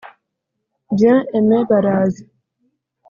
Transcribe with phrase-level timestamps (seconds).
[0.97, 2.23] Bien Aime Baraza